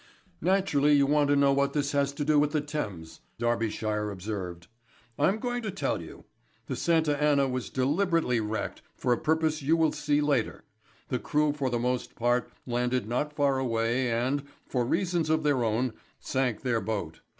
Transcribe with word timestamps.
"Naturally 0.41 0.93
you 0.93 1.05
want 1.05 1.29
to 1.29 1.35
know 1.35 1.53
what 1.53 1.73
this 1.73 1.91
has 1.91 2.11
to 2.13 2.25
do 2.25 2.39
with 2.39 2.53
the 2.53 2.59
Thames," 2.61 3.19
Darbyshire 3.37 4.09
observed. 4.11 4.65
"I'm 5.19 5.37
going 5.37 5.61
to 5.61 5.69
tell 5.69 6.01
you. 6.01 6.25
The 6.65 6.75
Santa 6.75 7.21
Anna 7.21 7.47
was 7.47 7.69
deliberately 7.69 8.39
wrecked 8.39 8.81
for 8.95 9.13
a 9.13 9.17
purpose 9.21 9.59
which 9.61 9.67
you 9.67 9.77
will 9.77 9.91
see 9.91 10.19
later. 10.19 10.63
The 11.09 11.19
crew 11.19 11.53
for 11.53 11.69
the 11.69 11.77
most 11.77 12.15
part 12.15 12.49
landed 12.65 13.07
not 13.07 13.31
far 13.35 13.59
away 13.59 14.09
and, 14.09 14.41
for 14.67 14.83
reasons 14.87 15.29
of 15.29 15.43
their 15.43 15.63
own, 15.63 15.93
sank 16.19 16.63
their 16.63 16.81
boat. 16.81 17.21